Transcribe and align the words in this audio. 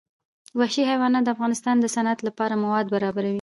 وحشي 0.59 0.81
حیوانات 0.89 1.23
د 1.25 1.29
افغانستان 1.35 1.75
د 1.79 1.85
صنعت 1.95 2.19
لپاره 2.27 2.53
مواد 2.63 2.85
برابروي. 2.95 3.29